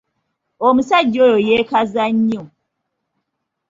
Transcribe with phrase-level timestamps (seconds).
[0.67, 2.43] Omusajja oyo yeekaza nnyo.